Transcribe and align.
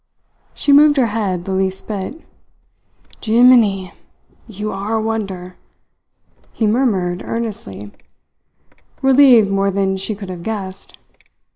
She 0.55 0.73
moved 0.73 0.97
her 0.97 1.05
head 1.13 1.45
the 1.45 1.51
least 1.53 1.87
bit. 1.87 2.25
"Jee 3.19 3.43
miny! 3.43 3.93
You 4.47 4.71
are 4.71 4.95
a 4.95 4.99
wonder" 4.99 5.57
he 6.53 6.65
murmured 6.65 7.21
earnestly, 7.23 7.91
relieved 9.03 9.51
more 9.51 9.69
than 9.69 9.97
she 9.97 10.15
could 10.15 10.29
have 10.29 10.41
guessed. 10.41 10.97